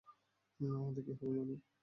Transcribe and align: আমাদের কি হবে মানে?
আমাদের 0.59 1.03
কি 1.05 1.13
হবে 1.13 1.31
মানে? 1.37 1.55